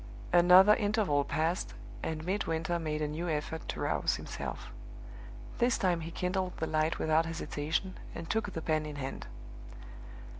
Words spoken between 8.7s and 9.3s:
in hand.